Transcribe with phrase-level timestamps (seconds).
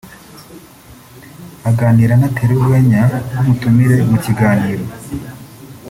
[1.69, 3.01] aganira anatera urwenya
[3.31, 4.83] n’umutumire mu kiganiro